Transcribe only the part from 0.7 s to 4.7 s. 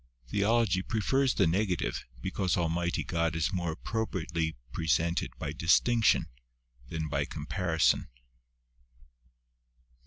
prefers the negative be cause Almighty God is more appropriately